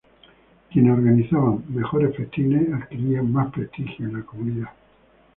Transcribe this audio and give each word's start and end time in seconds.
Quienes 0.73 0.89
organizaban 0.97 1.63
mejores 1.69 2.15
festines, 2.17 2.73
adquirían 2.73 3.31
más 3.31 3.53
prestigio 3.53 4.07
en 4.07 4.13
la 4.15 4.23
comunidad. 4.23 4.69